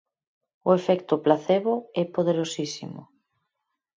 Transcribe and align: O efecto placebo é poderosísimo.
O 0.67 0.69
efecto 0.79 1.15
placebo 1.25 1.73
é 2.01 2.03
poderosísimo. 2.15 3.01